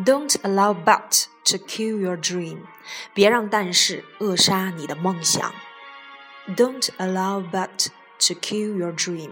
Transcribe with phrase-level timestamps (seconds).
[0.00, 2.66] Don't allow but to kill your dream.
[3.14, 5.52] 别让但是扼杀你的梦想。
[6.54, 9.30] Don't allow but to kill your dream.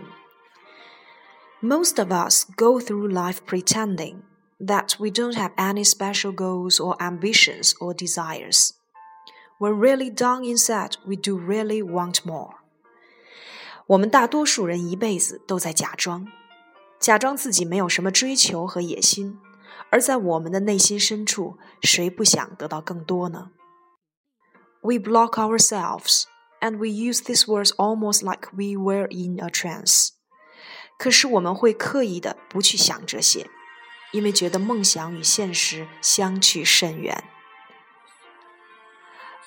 [1.61, 4.23] Most of us go through life pretending
[4.59, 8.71] that we don't have any special goals or ambitions or desires.
[9.59, 12.57] When really down inside, we do really want more.
[13.87, 16.27] 我们大多数人一辈子都在假装，
[16.99, 19.39] 假装自己没有什么追求和野心，
[19.91, 23.51] 而在我们的内心深处，谁不想得到更多呢？
[24.81, 26.25] We block ourselves,
[26.61, 30.11] and we use these words almost like we were in a trance.
[30.99, 33.49] 可是我们会刻意的不去想这些，
[34.13, 37.25] 因为觉得梦想与现实相去甚远。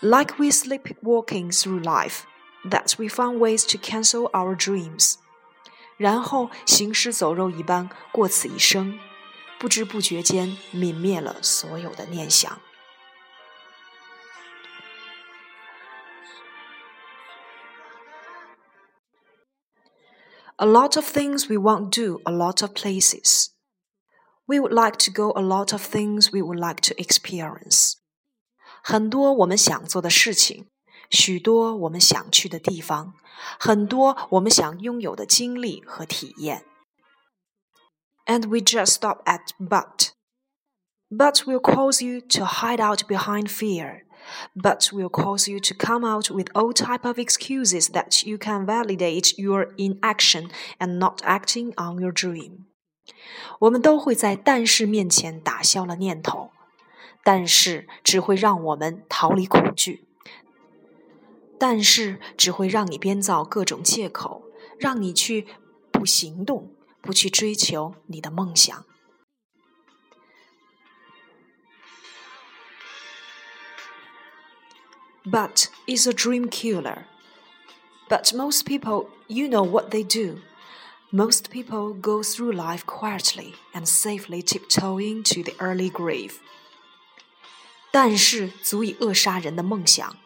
[0.01, 2.21] Like we sleepwalking through life,
[2.69, 5.15] that we found ways to cancel our dreams.
[5.97, 8.99] 然后行尸走肉一般过此一生，
[9.61, 12.61] 不知不觉间泯灭了所有的念想。
[20.59, 23.49] A lot of things we won't do, a lot of places.
[24.47, 27.93] We would like to go a lot of things we would like to experience.
[28.81, 30.69] 很多我们想做的事情，
[31.11, 33.13] 许多我们想去的地方，
[33.59, 36.65] 很多我们想拥有的经历和体验。
[38.25, 40.11] And we just stop at but.
[41.09, 44.03] But will cause you to hide out behind fear
[44.55, 48.65] but will cause you to come out with all type of excuses that you can
[48.65, 52.65] validate your inaction and not acting on your dream.
[53.59, 56.51] 我们都会在但是面前打消了念头，
[57.23, 60.07] 但是只会让我们逃离恐惧，
[61.57, 64.43] 但是只会让你编造各种借口，
[64.77, 65.47] 让你去
[65.91, 68.85] 不行动， 不去追求你的梦想。
[75.29, 77.05] but is a dream killer.
[78.09, 80.39] But most people, you know what they do.
[81.11, 86.39] Most people go through life quietly and safely tiptoeing to the early grave.
[87.91, 90.17] 但是足以扼杀人的梦想。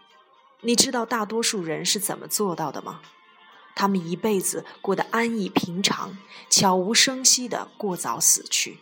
[0.62, 3.02] 你知道大多数人是怎么做到的吗？
[3.76, 6.18] 他们一辈子过得安逸平常，
[6.50, 8.80] 悄无声息地过早死去。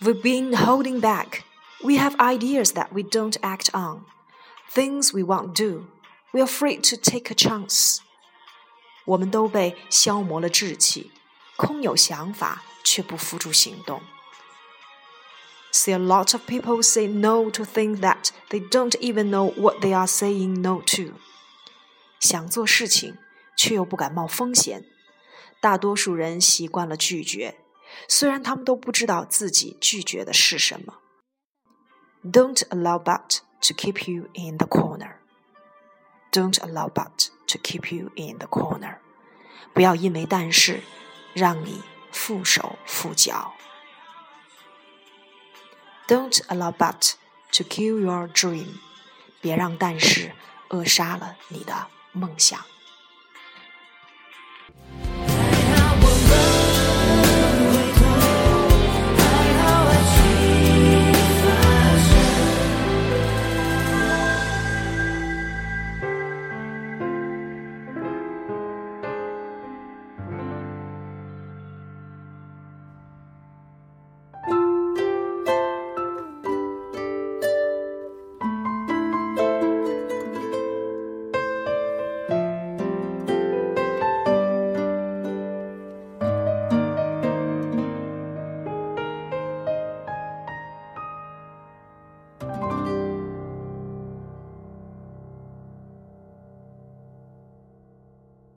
[0.00, 1.42] We've been holding back.
[1.82, 4.04] We have ideas that we don't act on
[4.72, 5.86] things we won't do.
[6.32, 7.98] We're afraid to take a chance.
[9.04, 11.12] 我们都被消磨了志气，
[11.56, 14.02] 空有想法却不付诸行动。
[15.72, 19.94] See, a lot of people say no to things that they don't even know what they
[19.94, 21.14] are saying no to.
[22.20, 23.18] 想做事情，
[23.59, 24.85] 却又不敢冒风险。
[25.59, 27.57] 大多数人习惯了拒绝，
[28.07, 30.99] 虽然他们都不知道自己拒绝的是什么。
[32.23, 35.15] Don't allow but to keep you in the corner.
[36.31, 38.99] Don't allow but to keep you in the corner.
[39.73, 40.79] 不要因为但是
[41.33, 41.81] 让你
[42.13, 43.53] 缚手缚脚。
[46.07, 47.15] Don't allow but
[47.51, 48.79] to kill your dream.
[49.41, 50.31] 别让但是
[50.69, 52.63] 扼杀了你的梦想。